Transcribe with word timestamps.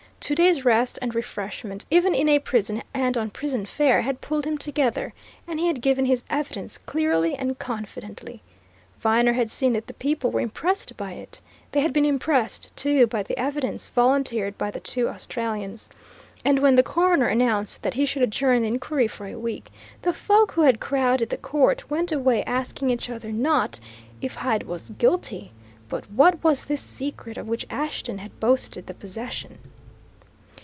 Two 0.21 0.35
days' 0.35 0.63
rest 0.63 0.99
and 1.01 1.15
refreshment, 1.15 1.83
even 1.89 2.13
in 2.13 2.29
a 2.29 2.37
prison 2.37 2.83
and 2.93 3.17
on 3.17 3.31
prison 3.31 3.65
fare, 3.65 4.03
had 4.03 4.21
pulled 4.21 4.45
him 4.45 4.55
together, 4.55 5.13
and 5.47 5.59
he 5.59 5.65
had 5.65 5.81
given 5.81 6.05
his 6.05 6.21
evidence 6.29 6.77
clearly 6.77 7.33
and 7.33 7.57
confidently. 7.57 8.43
Viner 8.99 9.33
had 9.33 9.49
seen 9.49 9.73
that 9.73 9.97
people 9.97 10.29
were 10.29 10.39
impressed 10.39 10.95
by 10.95 11.13
it: 11.13 11.41
they 11.71 11.79
had 11.79 11.91
been 11.91 12.05
impressed, 12.05 12.71
too, 12.77 13.07
by 13.07 13.23
the 13.23 13.35
evidence 13.35 13.89
volunteered 13.89 14.55
by 14.59 14.69
the 14.69 14.79
two 14.79 15.09
Australians. 15.09 15.89
And 16.45 16.59
when 16.59 16.75
the 16.75 16.83
coroner 16.83 17.25
announced 17.27 17.81
that 17.81 17.95
he 17.95 18.05
should 18.05 18.21
adjourn 18.21 18.61
the 18.61 18.67
inquiry 18.67 19.07
for 19.07 19.25
a 19.25 19.39
week, 19.39 19.71
the 20.03 20.13
folk 20.13 20.51
who 20.51 20.61
had 20.61 20.79
crowded 20.79 21.29
the 21.31 21.37
court 21.37 21.89
went 21.89 22.11
away 22.11 22.43
asking 22.43 22.91
each 22.91 23.09
other 23.09 23.31
not 23.31 23.79
if 24.21 24.35
Hyde 24.35 24.63
was 24.63 24.91
guilty, 24.91 25.51
but 25.89 26.11
what 26.11 26.43
was 26.43 26.65
this 26.65 26.81
secret 26.81 27.39
of 27.39 27.47
which 27.47 27.65
Ashton 27.71 28.19
had 28.19 28.39
boasted 28.39 28.85
the 28.85 28.93
possession? 28.93 29.57